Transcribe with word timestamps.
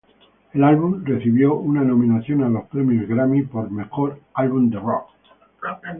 El 0.53 0.63
álbum 0.63 1.05
recibió 1.05 1.53
una 1.53 1.83
nominación 1.83 2.41
a 2.43 2.49
los 2.49 2.63
Premios 2.69 3.07
Grammy 3.07 3.43
por 3.43 3.69
"Mejor 3.69 4.19
Álbum 4.33 4.67
de 4.71 4.79
Rock". 4.79 5.11